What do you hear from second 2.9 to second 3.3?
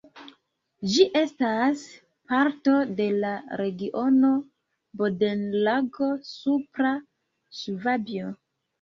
de